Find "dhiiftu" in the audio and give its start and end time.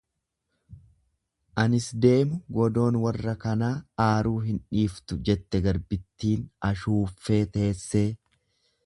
4.77-5.19